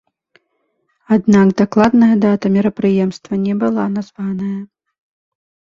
[1.15, 4.59] Аднак дакладная дата мерапрыемства не была названая.